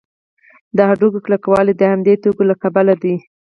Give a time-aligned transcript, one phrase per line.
[0.75, 3.15] د هډوکو کلکوالی د همدې توکو له کبله دی.